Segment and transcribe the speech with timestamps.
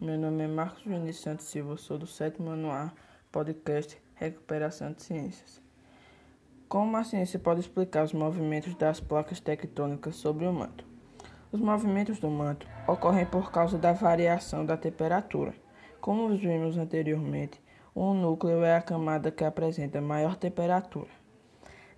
[0.00, 2.92] Meu nome é Marcos Vinícius Santos Silva, sou do sétimo ano A,
[3.32, 5.60] podcast Recuperação de Ciências.
[6.68, 10.84] Como a ciência pode explicar os movimentos das placas tectônicas sobre o manto?
[11.50, 15.52] Os movimentos do manto ocorrem por causa da variação da temperatura.
[16.00, 17.60] Como vimos anteriormente,
[17.92, 21.10] o núcleo é a camada que apresenta maior temperatura.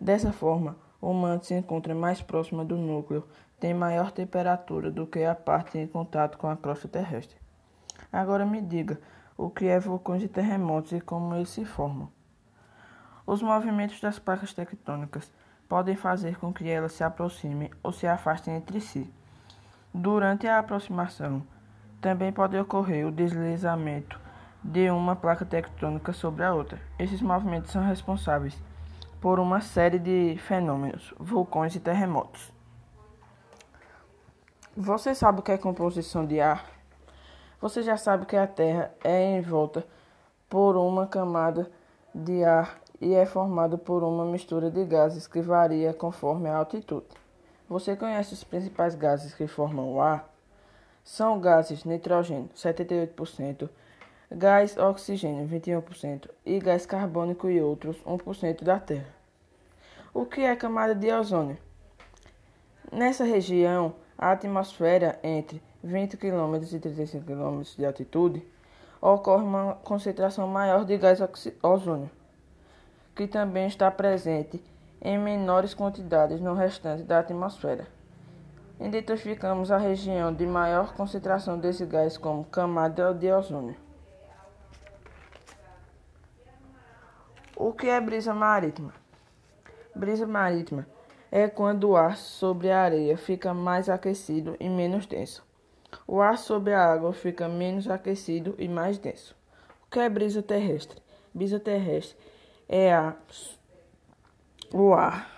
[0.00, 3.28] Dessa forma, o manto se encontra mais próximo do núcleo,
[3.60, 7.38] tem maior temperatura do que a parte em contato com a crosta terrestre.
[8.12, 9.00] Agora me diga,
[9.36, 12.10] o que é vulcões e terremotos e como eles se formam?
[13.26, 15.32] Os movimentos das placas tectônicas
[15.68, 19.08] podem fazer com que elas se aproximem ou se afastem entre si.
[19.94, 21.42] Durante a aproximação,
[22.00, 24.18] também pode ocorrer o deslizamento
[24.62, 26.80] de uma placa tectônica sobre a outra.
[26.98, 28.60] Esses movimentos são responsáveis
[29.20, 32.52] por uma série de fenômenos, vulcões e terremotos.
[34.76, 36.79] Você sabe o que é composição de ar?
[37.60, 39.84] Você já sabe que a Terra é envolta
[40.48, 41.70] por uma camada
[42.14, 47.06] de ar e é formada por uma mistura de gases que varia conforme a altitude.
[47.68, 50.28] Você conhece os principais gases que formam o ar?
[51.04, 53.68] São gases nitrogênio, 78%,
[54.32, 59.14] gás oxigênio, 21% e gás carbônico e outros, 1% da Terra.
[60.14, 61.58] O que é camada de ozônio?
[62.90, 68.46] Nessa região, a atmosfera entre 20 km e 35 km de altitude,
[69.00, 71.20] ocorre uma concentração maior de gás
[71.62, 72.10] ozônio,
[73.14, 74.62] que também está presente
[75.00, 77.86] em menores quantidades no restante da atmosfera.
[78.78, 83.76] Identificamos a região de maior concentração desse gás como camada de ozônio.
[87.56, 88.92] O que é brisa marítima?
[89.94, 90.86] Brisa marítima
[91.30, 95.49] é quando o ar sobre a areia fica mais aquecido e menos denso.
[96.06, 99.36] O ar sobre a água fica menos aquecido e mais denso.
[99.86, 101.00] O que é brisa terrestre?
[101.32, 102.16] Brisa terrestre
[102.68, 103.16] é a,
[104.72, 105.30] o ar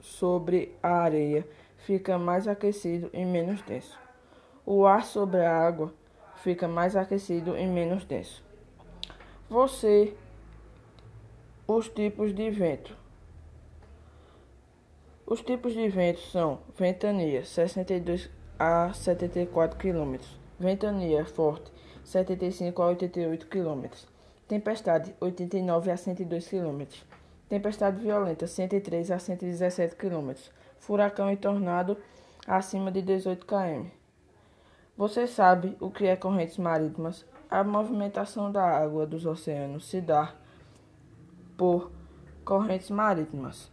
[0.00, 1.46] sobre a areia
[1.78, 3.98] fica mais aquecido e menos denso.
[4.64, 5.92] O ar sobre a água
[6.36, 8.42] fica mais aquecido e menos denso.
[9.48, 10.14] Você,
[11.66, 12.96] os tipos de vento.
[15.26, 20.18] Os tipos de vento são ventania 62 a 74 km,
[20.58, 21.72] ventania forte
[22.04, 23.86] 75 a 88 km,
[24.46, 26.82] tempestade 89 a 102 km,
[27.48, 30.32] tempestade violenta 103 a 117 km,
[30.78, 31.96] furacão e tornado
[32.46, 33.86] acima de 18 km.
[34.94, 37.24] Você sabe o que é correntes marítimas?
[37.50, 40.34] A movimentação da água dos oceanos se dá
[41.56, 41.90] por
[42.44, 43.72] correntes marítimas.